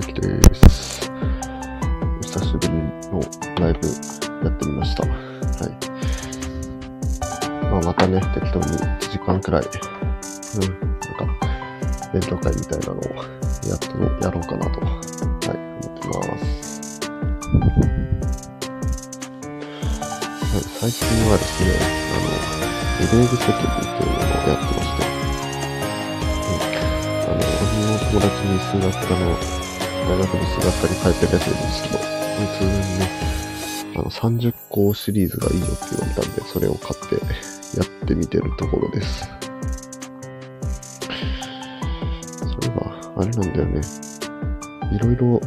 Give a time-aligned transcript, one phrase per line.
[0.00, 1.12] 大輝です。
[1.12, 2.72] お久しぶり
[3.12, 3.20] の
[3.60, 3.86] ライブ
[4.42, 5.06] やってみました。
[5.06, 5.76] はい。
[7.70, 11.28] まあ、またね、適当に1時間くらい、うん、なんか、
[12.14, 13.02] 勉強会みたいなのを
[13.68, 13.88] やって、
[14.24, 17.10] やろうかなと、はい、思ってます。
[20.48, 21.76] はい、最近はですね、
[22.08, 25.04] あの、ブログ責任っていうのをやってまして、
[27.28, 29.69] あの、俺の友達に数学科の、
[30.10, 33.10] 大学の数学科に通ってるやついるんですけど、普通にね、
[33.94, 37.14] あの、30個シリーズがいいよって言われたんで、それを買って
[37.78, 39.28] やってみてるところです。
[42.40, 43.80] それは、あれなんだよね。
[44.92, 45.40] いろいろ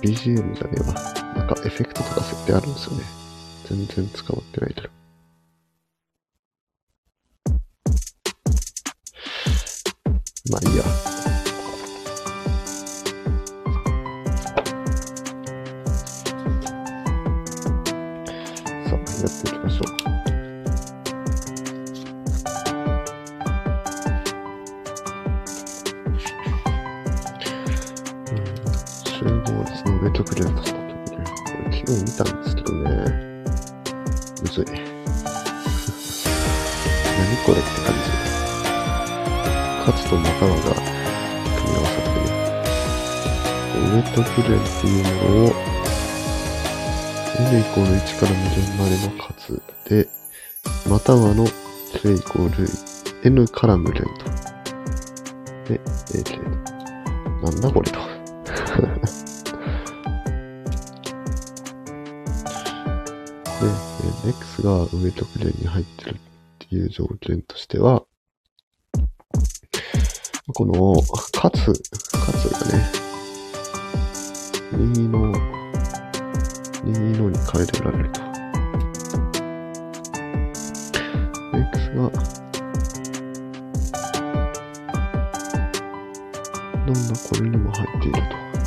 [0.00, 0.94] BGM じゃねえわ。
[1.36, 3.04] なんかエフェクトとか設定あるんですよね。
[3.68, 4.93] 全然使わってないけど。
[37.18, 38.10] 何これって感じ。
[39.86, 40.62] 勝つとまたはが
[41.56, 42.32] 組み合わさってね。
[43.74, 45.52] 上極限っていうものを
[47.36, 50.08] n イコール1から無限までの数で、
[50.88, 51.44] またはの
[52.00, 52.68] k イコール
[53.24, 54.24] n から無限と。
[55.68, 55.80] で、
[56.20, 56.38] ak。
[57.42, 57.98] なんだこれと。
[64.24, 66.16] で、x が上極限に入ってる
[66.68, 68.04] ていう条件としては、
[70.54, 70.94] この、
[71.32, 71.72] かつ、か
[72.32, 72.84] つがね、
[74.72, 75.32] 右の、
[76.84, 78.20] 右のに変えておられると。
[81.56, 82.10] x が、
[86.74, 88.22] なんだこれにも入っている。
[88.28, 88.63] と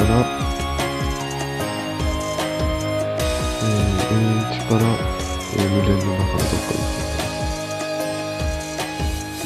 [0.00, 4.08] したら、えー、
[4.48, 4.80] A1 から、
[5.52, 7.28] えー、無限の中のどっかに入ってま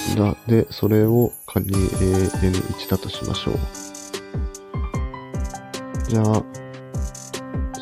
[0.06, 0.16] す。
[0.16, 3.58] だ、で、それを仮に AN1 だとしましょう。
[6.08, 6.44] じゃあ、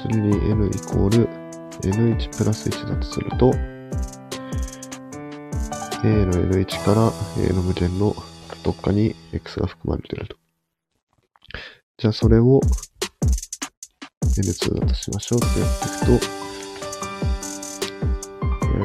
[0.09, 1.28] 次に N イコール
[1.82, 3.53] N1 プラス1だとすると、
[6.05, 8.16] A の N1 から A の無限の
[8.65, 10.42] どっかに X が含まれていると。
[12.03, 12.61] じゃあそれを
[14.25, 16.27] N2 だとしましょうってやっていくと、
[18.67, 18.81] え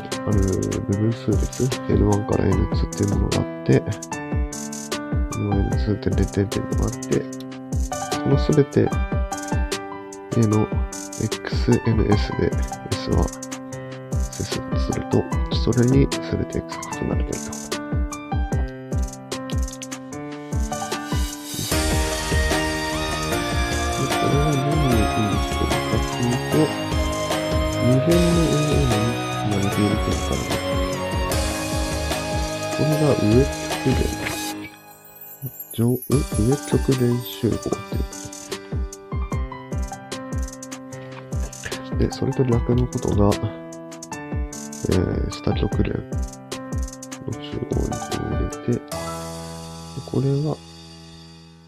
[0.00, 0.40] ー、ある
[0.88, 3.82] 部分数列 N1 から N2 っていうものがあって、
[5.36, 7.22] N2 って0点点があって、
[8.10, 8.88] そのすべて
[10.38, 10.66] A の
[11.20, 12.50] XNS で
[12.90, 13.28] S は
[14.18, 15.22] 整数だとすると、
[15.56, 17.52] それにすべて X が含まれていると。
[17.52, 17.61] でこれは何を意味してるかっていと、
[28.04, 28.96] 無限の A に
[29.30, 30.42] 含まれている点から。
[32.76, 33.46] これが上
[33.84, 34.22] 極限。
[35.72, 37.98] 上、上極限集合ってい
[41.96, 43.30] うで、それと逆のことが、
[44.90, 48.80] えー、下極限の集合に入れて、
[50.10, 50.56] これは、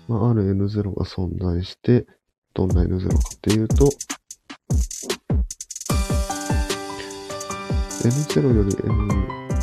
[0.08, 2.06] まあ、ある N0 が存在して、
[2.54, 3.88] どんな N0 かっていうと、
[8.04, 8.92] N0 より N、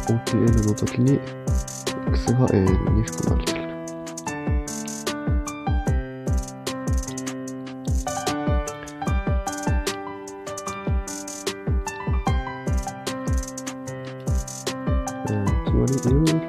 [0.09, 1.19] 大きい N の時に、
[2.07, 2.65] X が AN
[2.95, 3.61] に含まれている。
[15.29, 16.41] えーつまり、A の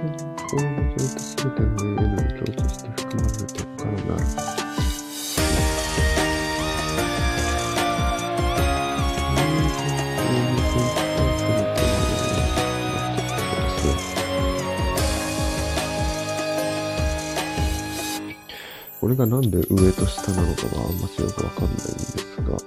[0.48, 4.24] 項のずっとすべての AN に共通して含まれているからなる。
[19.22, 22.58] がなんで上と下なのかはあんましよくわかんないんですが、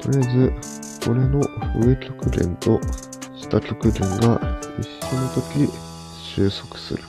[0.00, 0.52] とりあえず、
[1.04, 1.40] これの
[1.80, 2.80] 上極限と
[3.36, 5.68] 下極限が一緒の時
[6.16, 7.02] 収束する。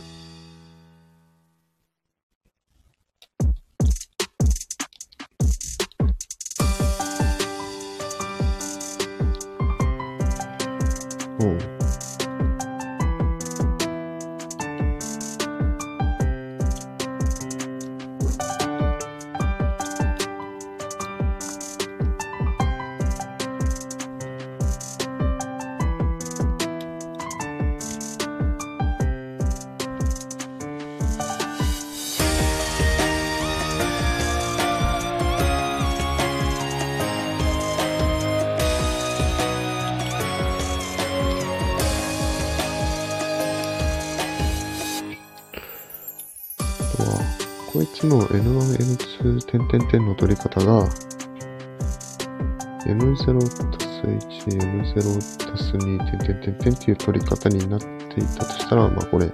[54.45, 57.85] M0 たす2点点点点っていう取り方になって
[58.21, 59.31] いたとしたら、まあこれ、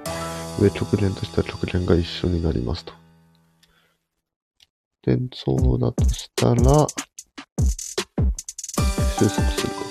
[0.60, 2.94] 上直線とした直線が一緒になりますと。
[5.04, 6.88] で、そうだとしたら、
[9.20, 9.84] 収束するか。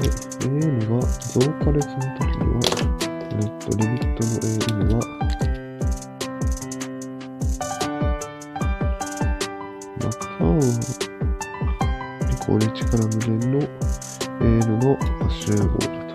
[0.00, 0.08] で、
[0.46, 2.60] AM は増加列の時には、
[3.32, 5.15] えっとリミットの AM は
[12.46, 13.58] これ力無限の
[14.40, 14.96] AN の
[15.28, 16.05] 集合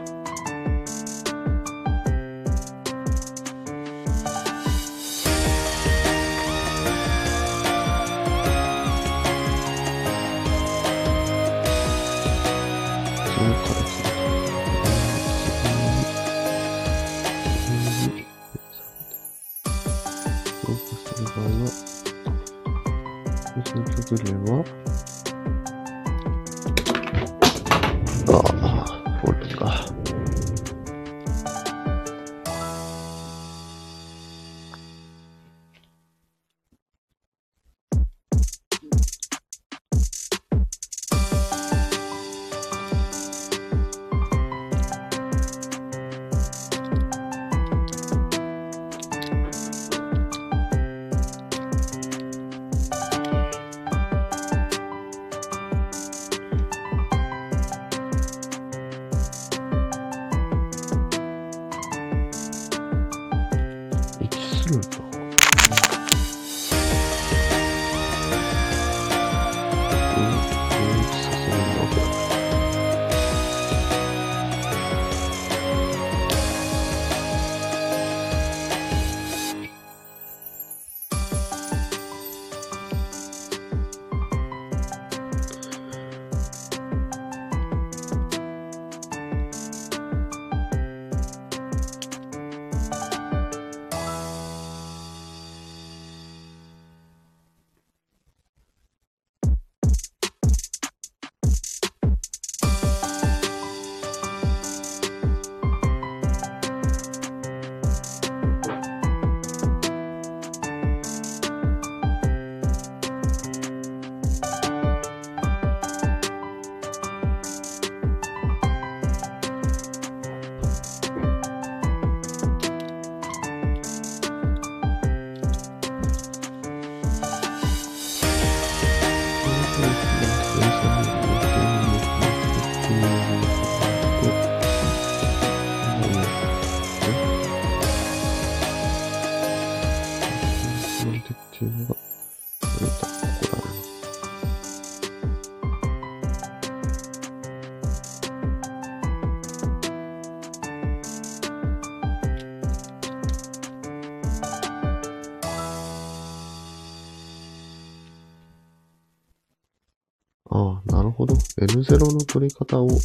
[161.60, 163.00] N0 の取り方を、N0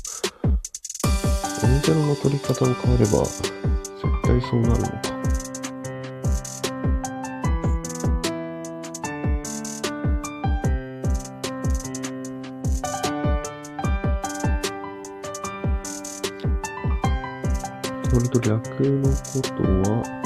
[2.06, 3.42] の取り方を変えれば、絶
[4.22, 5.16] 対そうなるのか。
[18.08, 20.25] それと逆のことは、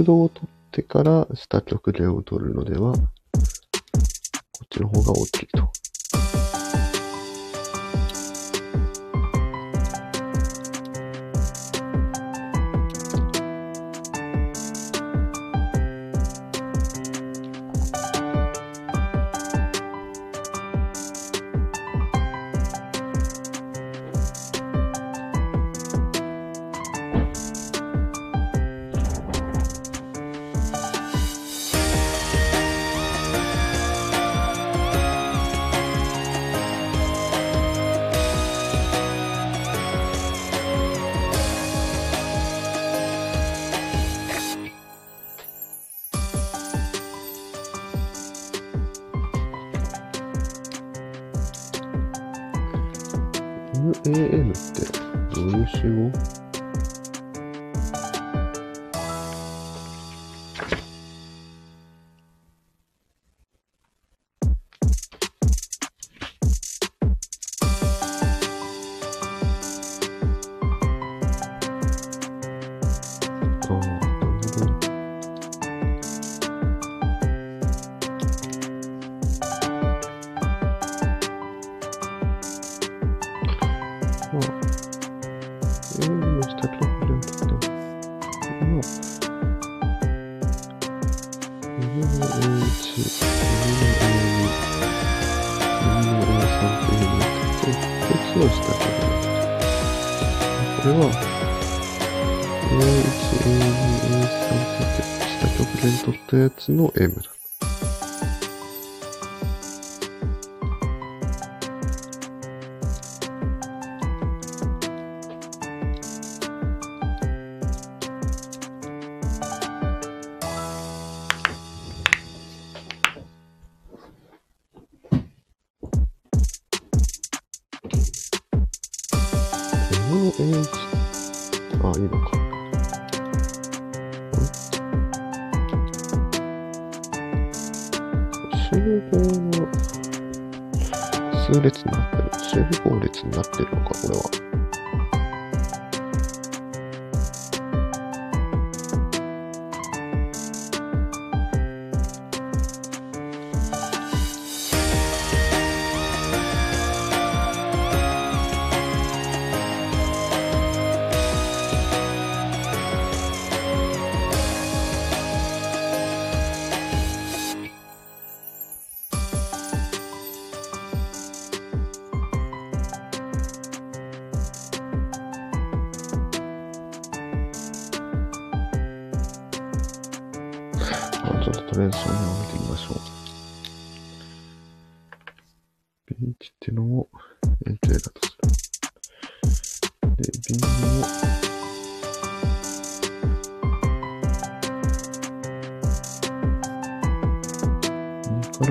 [0.00, 3.00] 速度を取ってから下直径を取るのでは、こ
[4.64, 5.70] っちの方が大きいと。
[105.88, 107.39] ントってやつの M だ。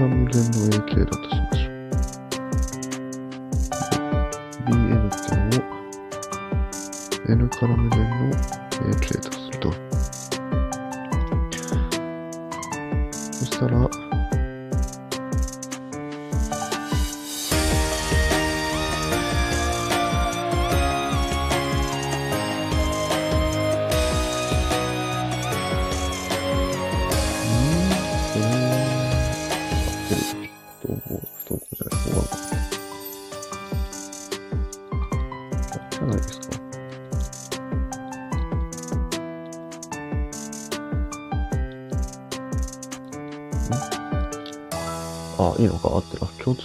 [0.07, 1.73] 無限の AK だとしましょう。
[4.69, 5.63] BN 点を
[7.27, 7.98] N から無指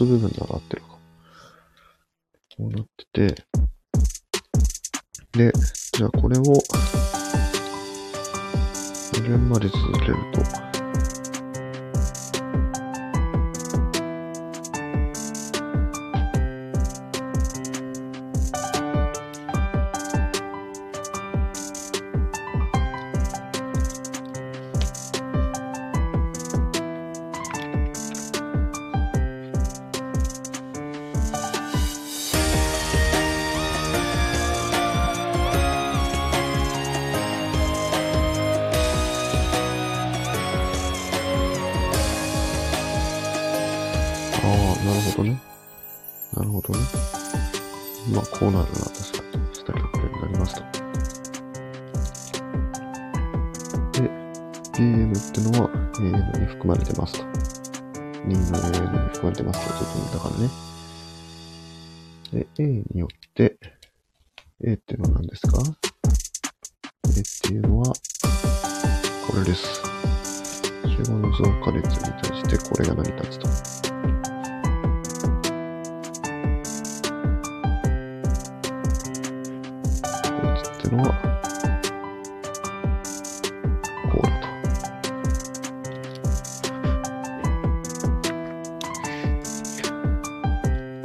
[0.04, 0.60] 部分だな
[44.44, 44.50] ああ、
[44.84, 45.40] なるほどね。
[46.34, 46.80] なるほどね。
[48.12, 49.54] まあ、こうなるな、確かに。
[49.54, 50.62] した曲になりますと。
[53.92, 54.10] で、
[54.74, 57.24] BM ってのは AM に含まれてますと。
[57.24, 59.72] 2の AM に含まれてますと。
[59.72, 60.50] ちょっと見たからね。
[62.32, 63.56] で、A によって、
[64.62, 65.58] A っていうのは何ですか
[67.06, 67.94] ?A っていうのは、
[69.26, 69.80] これです。
[70.86, 73.83] 集合の増加率に対してこれが成り立つと。
[80.96, 81.14] のは、
[84.10, 84.48] こうだと。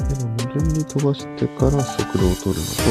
[0.08, 2.82] でも無限に飛ばしてから速度を取るのと、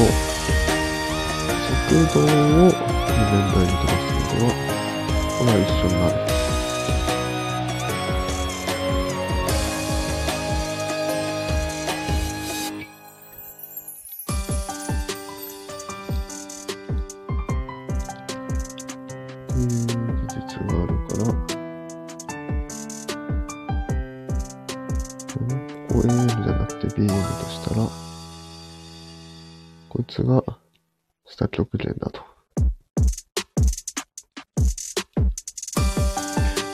[1.67, 4.47] 速度を無限大に飛ばすのでは、
[5.39, 5.98] これは一緒に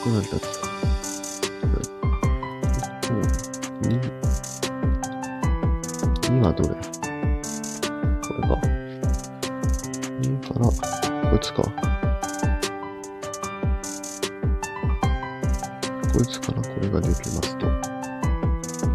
[0.05, 0.45] 少ないだった。
[6.29, 6.75] 2はどれこ
[8.35, 8.53] れか。
[10.21, 10.65] 2から、
[11.29, 11.63] こいつか。
[16.13, 17.65] こいつからこれができますと。
[17.65, 18.85] さ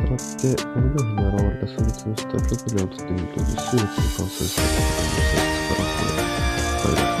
[0.00, 5.98] らって、このように現れた数列の下局面を取ってみると、実数列に関する数列の数列からこ
[6.88, 7.19] れ、これ。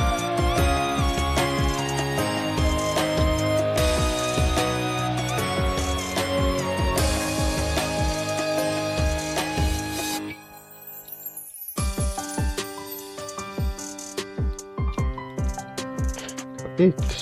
[16.80, 17.19] よ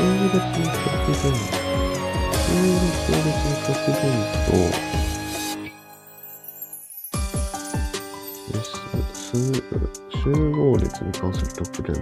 [0.00, 1.30] 12月の特分、
[2.48, 4.72] 12月の特分と、
[10.24, 12.00] 集合列に関する特文が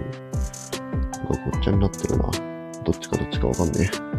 [1.51, 2.31] ごっちゃになってるな。
[2.85, 4.18] どっちかどっちかわかんねえ。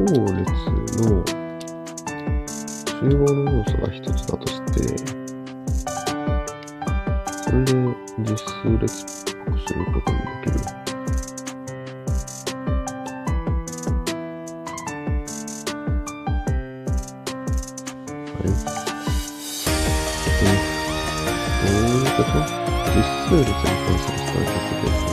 [0.00, 0.48] 集合列
[1.02, 1.20] の
[2.86, 4.80] 集合の要素が一つだとして、
[7.44, 7.74] それで
[8.20, 10.64] 実数列っぽくすることもできる。
[18.24, 18.48] はい。
[21.60, 22.28] どうどういうこと？
[22.96, 23.52] 実数列に
[23.84, 25.09] 関するスタートっ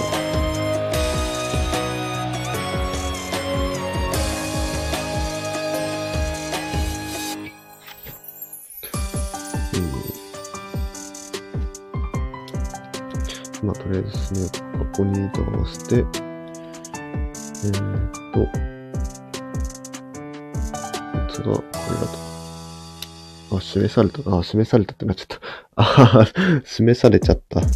[14.28, 14.60] とりあえず進めようか。
[14.80, 18.46] ここにと合わせて、えーっと、こ
[21.18, 22.02] いつが、これだ
[23.50, 23.58] と。
[23.58, 24.38] あ、示された。
[24.38, 25.40] あ、示されたってなっちゃった。
[25.76, 26.28] あはは、
[26.66, 27.62] 示されちゃった。
[27.62, 27.68] ああ。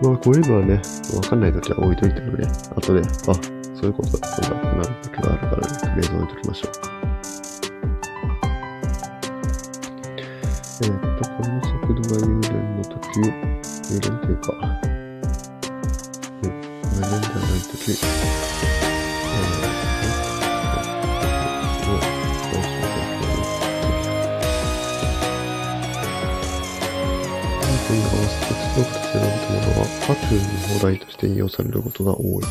[0.00, 0.80] まあ、こういうのはね、
[1.16, 3.04] わかんないときは置いといてもね、後で、あ、
[3.74, 6.72] そういうことだったんだってなるときがあるからね、とりあえず置いときましょう。
[10.80, 14.52] えーっと、この速度が有連のとき、有連というか、
[16.42, 16.50] うん、
[16.94, 17.98] 有連ではないとき、えー、
[21.66, 22.00] すごい、
[22.52, 23.00] どうしようか
[27.88, 32.44] とに合わせて強くとせられたものは、波中に放題として引用されることが多い。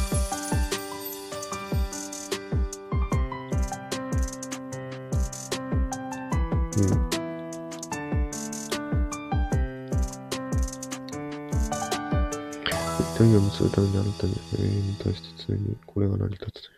[13.17, 16.76] 一人を結ぶためにあなたに永遠に対して常にこれが成り立つという。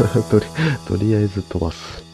[0.30, 0.46] とり、
[0.86, 2.09] とりあえず飛ばす。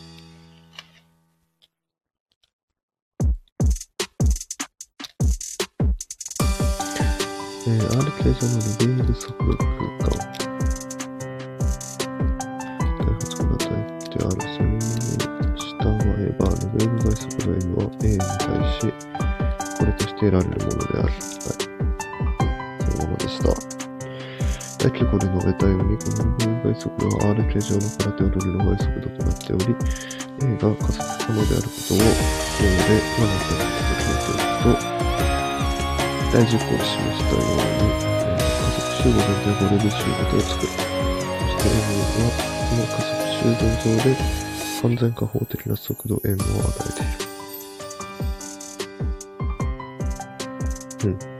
[24.86, 29.74] 大規模で述べたように、このレベル外速は R 形状の空手をドリル外速度となっており、
[30.38, 32.14] A が加速可能であることを、
[32.54, 34.78] 項で何かと決めておくと、
[36.30, 37.98] 大実行で示したように、
[38.62, 40.70] 加速集合全体5レベル集合を作る。
[41.36, 41.82] そして M
[42.22, 42.30] は、
[42.70, 44.14] この加速集合上で
[44.82, 47.10] 完全加法的な速度 M を与えてい
[51.10, 51.18] る。
[51.18, 51.35] うん。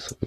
[0.00, 0.25] し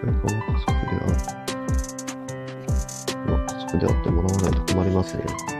[0.00, 0.96] 使いが不足で
[3.26, 5.59] あ、不足であってもらわないと困りますね。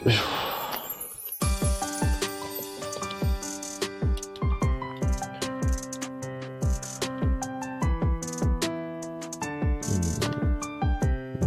[0.04, 0.12] ま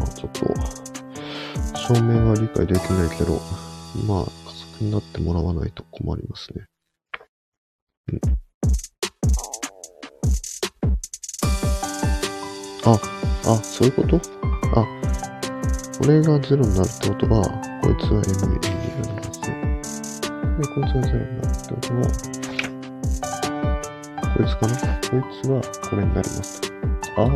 [0.03, 0.45] あちょっと、
[1.77, 3.39] 証明は理解できないけど、
[4.05, 6.65] まあ、加速になってもらわないと困りますね。
[8.11, 8.19] うん。
[12.83, 12.99] あ、
[13.45, 14.19] あ、そういうこと？
[14.75, 14.85] あ、
[15.99, 19.41] これがゼロになるってことは、こいつは MAD があります。
[19.41, 22.01] で、こいつが0になるってことは、
[24.35, 24.73] こいつかな
[25.09, 26.61] こいつはこれになります
[27.17, 27.27] ああ、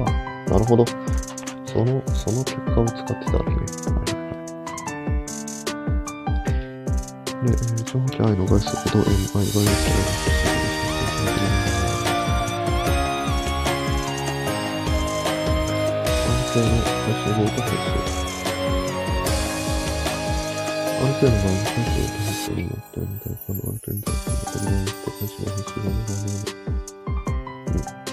[0.51, 0.85] なるほど。
[1.65, 3.49] その、その結果を使ってたわけ。
[3.51, 3.55] ね。
[3.55, 4.25] はい
[7.45, 10.25] で、えー、上 i の倍速と mi 倍速とす。
[16.27, 17.77] 安定の外速方と変
[18.09, 18.24] 数。
[20.97, 26.29] ある程度の安心性を出すと思ってみたいなこのある程度の子供の人たちが必死なのかな。
[27.67, 28.05] うん。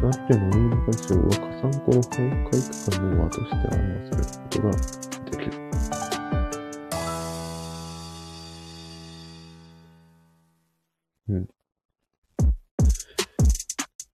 [0.00, 2.56] なってもいのかしら、若さんこの崩壊区
[2.90, 4.68] 間の輪として表せることが
[5.30, 5.52] できる。
[11.28, 11.48] うん。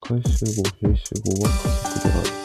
[0.00, 2.35] 回収後、編集後は加速である。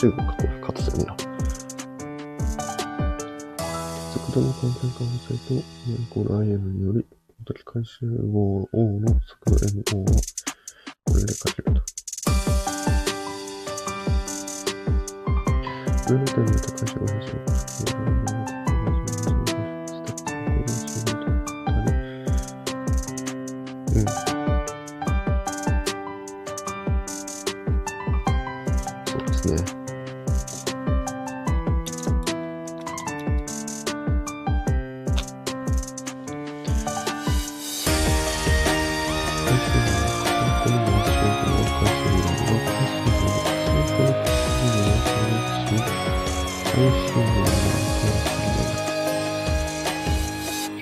[0.00, 0.22] 中国
[0.80, 1.14] するんだ。
[4.14, 5.64] 速度の感染化を抑えと、
[6.08, 10.06] この IM により、この時回収号 O の速度 MO は、
[11.04, 11.69] これで書ける。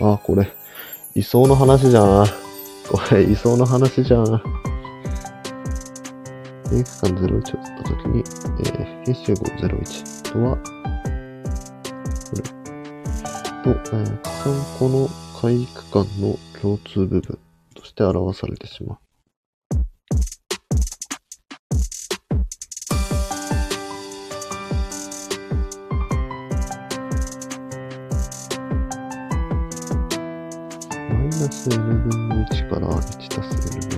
[0.01, 0.51] あ、これ、
[1.15, 2.27] 位相の話じゃん。
[2.89, 4.25] これ、位相の話じゃん。
[6.73, 10.57] 演出館01を取ったときに、えー、編集号01とは、
[12.31, 12.43] これ、
[13.73, 15.09] と、えー、加算庫の
[15.41, 17.39] 回区間の共通部分
[17.75, 19.08] として表されてしまう。
[31.59, 33.98] す n 分の1から1たす n 分の1。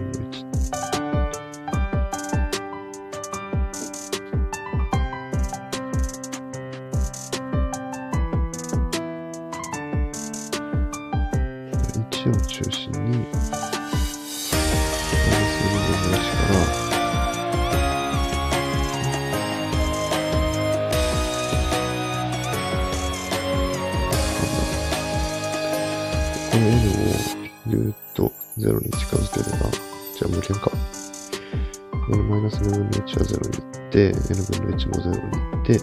[34.33, 35.81] N 分の1も0に行って、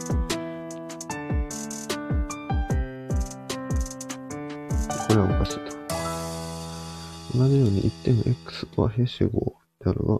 [5.07, 5.61] これはおかしいと。
[7.37, 10.19] 同じように1点 x は平集合であるが、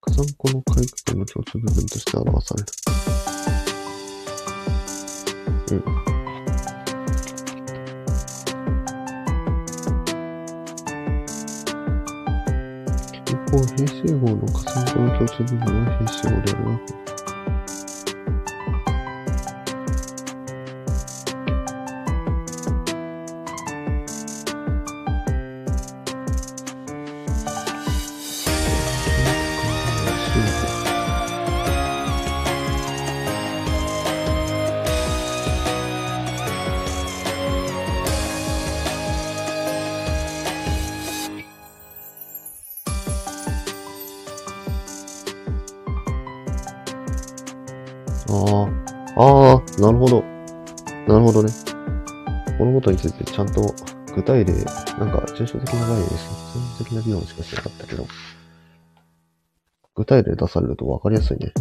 [0.00, 2.68] 加算項の回復間の共通部分として表される。
[5.70, 6.13] うん。
[13.54, 17.03] 方、平成号の加算項の共通部分は平成号であるが、
[53.34, 53.74] ちゃんと
[54.14, 54.64] 具体例、なん
[55.10, 56.36] か抽象的な概念ですね。
[56.54, 58.06] 抽象的な議論しかしてなかったけど、
[59.96, 61.52] 具体例出されると分かりやすいね。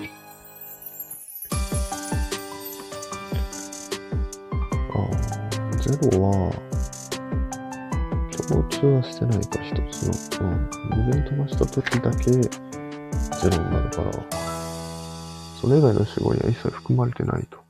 [0.00, 0.10] ね。
[4.92, 6.28] ああ、ゼロは、
[8.48, 10.48] 共通はしてないか、一つの。
[10.48, 10.70] うん。
[10.90, 12.40] 二連飛ばした時だけ、ゼ
[13.50, 14.10] ロになるから、
[15.60, 17.58] それ以外の死語には一切含まれてないと。
[17.58, 17.62] だ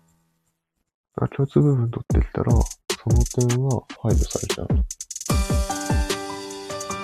[1.15, 2.55] から共通部分取ってきたら、
[3.03, 4.69] その点はファイルされちゃう。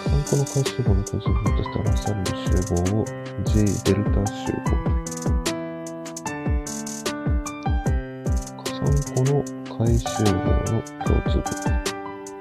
[0.04, 3.04] 参考の回集合の共通分として表される集合を
[3.44, 4.76] G デルタ集合。
[8.62, 8.84] 加算
[9.14, 9.40] 個の
[9.78, 10.36] 回集合
[10.70, 11.72] の共通部分。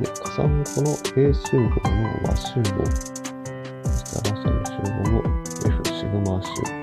[0.02, 0.44] で、加算
[0.76, 1.72] 個の平集合の
[2.26, 2.84] 和集合。
[2.92, 5.24] そして表される集合を
[5.66, 6.75] F シグマ集合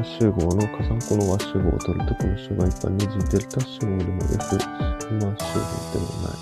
[0.00, 4.66] タ集合の加算項の和集合を取るとこの集合は一般に G デルタ集合でも F シ
[5.08, 6.38] グマ集合でもない。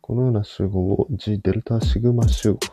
[0.00, 2.68] このような集合を G デルタシグマ集合と。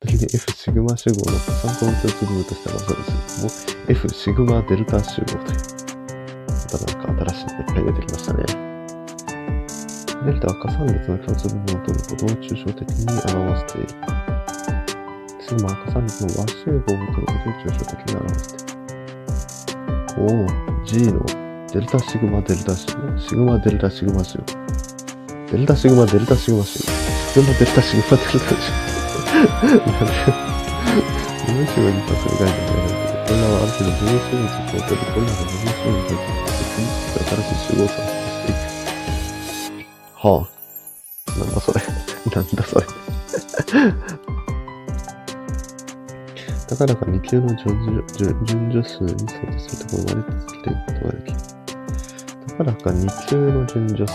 [0.00, 3.12] 時に F シグマ集合の加算項の共通部分として表される集
[3.42, 3.50] 合を
[3.90, 5.40] F シグマデルタ集合という。
[5.42, 8.44] またなんか新しいのいっぱい出てきましたね。
[10.24, 13.04] デルタは加算列の共通部分を取ることを抽象的に
[13.34, 14.19] 表している。
[15.50, 18.62] シグマは加算列の和集合を取ることを抽象的に表して。
[20.16, 20.46] おお、
[20.86, 21.26] G の
[21.74, 24.44] デルタシグマデルタシグマ、シグマデルタシグマ集合。
[25.50, 26.84] デルタシグマデルタシグマ集合。
[27.34, 28.46] シグマデルタシグマデルタシグ
[28.94, 29.50] マ。
[29.50, 30.14] なんで、
[31.50, 33.18] 分子に関する概念が選んでいる。
[33.26, 36.30] これらはある程度分子についてを取り、これらの分子に対し
[37.10, 39.90] て新しい集合算をしていく。
[40.14, 41.34] はあ。
[41.36, 41.82] なんだそれ。
[42.36, 42.86] なんだそれ。
[46.80, 51.38] たかだか2級の順序順序数に相当するところまで続けていくことができる。
[52.48, 54.12] たかだか2級の順序数。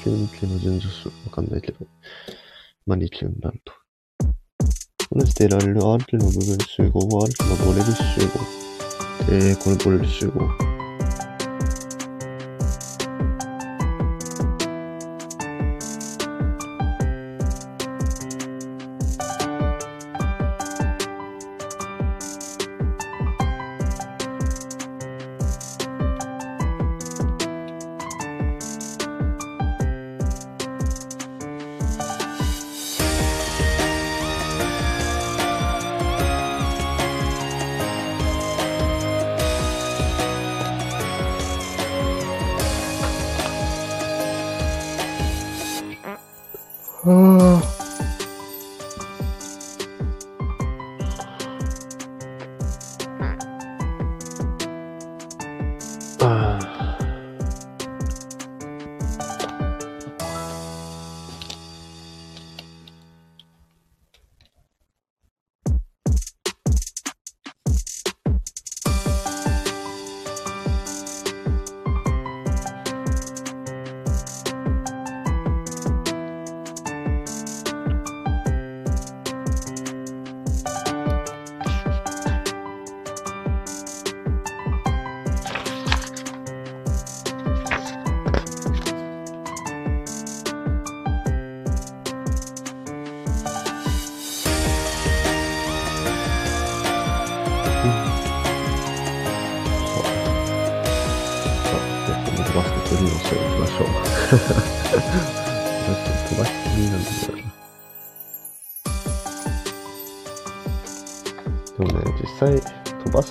[0.00, 1.06] 1級2級の順序数。
[1.06, 1.86] わかんないけど。
[2.84, 3.72] まあ2級になると。
[5.08, 8.40] このして得られる R 級の部分集合は R 級のボレル集合。
[9.30, 10.75] えー、これボレル集合。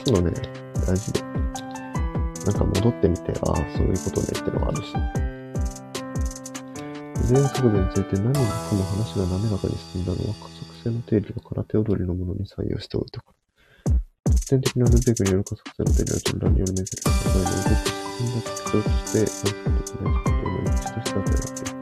[0.05, 0.31] すのね、
[0.85, 1.21] 大事で。
[2.45, 4.93] なんか戻ってみて、ああ、そういうことねってのがあるし、
[7.25, 8.39] 全速度について何もか
[8.75, 13.33] も話が滑らかに進んだのは加速性の定理を空手踊りのものに採用しておいたか
[13.85, 13.95] ら。
[14.25, 21.81] 特典的なルーベークによる加速性の定理は順乱による面積が高いので、動く進んだ特徴として、速度と同じことの一致として与えられている。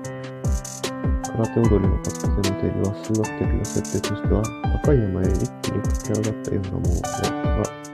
[1.34, 4.39] 空手踊りの加速性の定理は数学的な設定としては、
[4.80, 7.93] 高い山へ一気に駆け上がったようなものであが、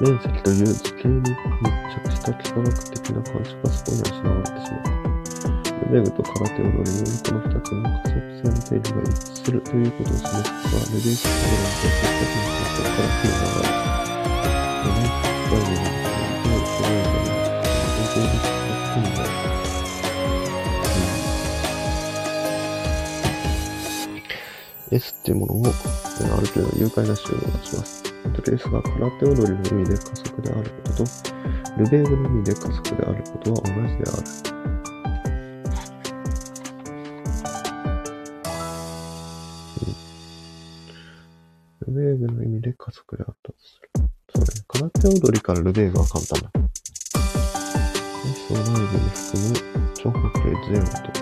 [0.00, 4.90] 面積という図形に密着した幾何学的な感触がそこに失われてしまった。
[5.86, 13.70] ルベグと空手踊りによるこの二つの加速性の定理が一致するということを示すことは、ルベークと踊りの加速的な法則から来る流れ。
[14.82, 19.30] ルベークと踊りの加速性の定理が合理的なことになる。
[24.90, 25.70] S っていうものを、あ
[26.40, 28.03] る程度誘拐な収納をします。
[28.32, 31.10] トレースが空手踊りの意味で加速であることと、
[31.78, 34.22] ルベーグの意味で加速であることは同じである。
[41.86, 43.90] ルベーグの意味で加速であったとする。
[44.34, 44.48] そうね。
[44.68, 46.50] 空手踊りからルベーグは簡単だ。
[48.24, 49.54] S を内部に含む
[49.94, 51.13] 長方形全を取ったと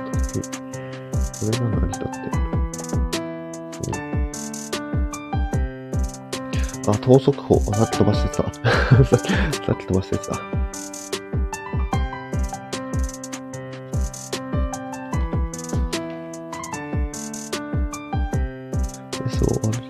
[7.03, 7.61] 等速法。
[7.75, 8.45] さっき飛ばしてた。
[9.05, 9.17] さ
[9.73, 10.41] っき飛ばしてた。
[19.27, 19.83] S をある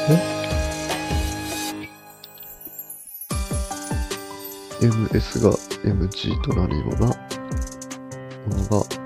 [0.00, 0.39] 程
[4.90, 5.52] MS が
[5.84, 7.14] MG となるようなも
[8.56, 8.99] のが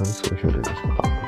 [0.00, 1.19] 很熟悉的一个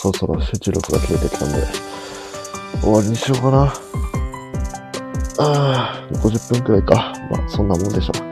[0.00, 1.58] そろそろ集中力が切れてきたんで、
[2.80, 3.74] 終わりにしようかな。
[5.38, 7.12] ああ、50分くらいか。
[7.30, 8.30] まあ、そんなもんでしょう。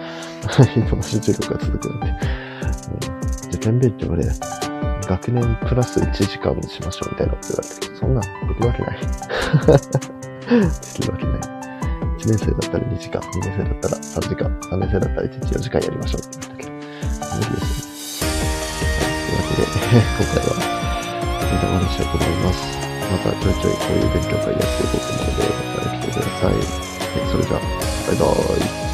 [0.75, 2.07] 今も集中力が続くので。
[2.07, 2.13] う
[3.49, 4.27] ん、受験勉強で、
[5.07, 9.01] 学年プラス1時間にしましょうみたいなこと言われてけど、そんな できるわけない。
[9.01, 9.07] で
[10.95, 11.41] きるわけない。
[12.17, 16.81] 1年生だったら2時間、2年生だったら3時間、3年生だったら1日4時間やりましょうって言ったけど、無
[17.45, 18.31] 理ですよ。
[19.27, 19.69] というわけで、
[20.17, 20.88] 今回は、
[21.49, 22.79] これで終わりにしようと思います。
[23.11, 26.53] またちょいちょいこういう勉強会やっていこうと思うので、また来てください。
[26.53, 27.61] はいそれじゃあ、
[28.07, 28.88] バイバーイ。